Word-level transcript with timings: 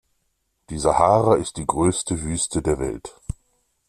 Die 0.71 0.79
Sahara 0.79 1.35
ist 1.35 1.57
die 1.57 1.65
größte 1.67 2.23
Wüste 2.23 2.63
der 2.63 2.79
Welt. 2.79 3.13